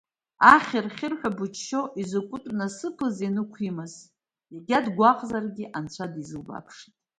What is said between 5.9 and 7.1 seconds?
дизылбааԥшит…